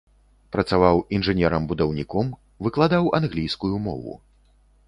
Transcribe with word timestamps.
Працаваў 0.53 1.01
інжынерам-будаўніком, 1.17 2.33
выкладаў 2.69 3.13
англійскую 3.19 3.73
мову. 3.89 4.21